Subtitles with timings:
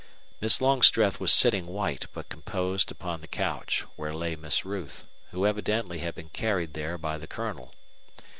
[0.39, 5.45] Miss Longstreth was sitting white but composed upon the couch, where lay Miss Ruth, who
[5.45, 7.71] evidently had been carried there by the Colonel.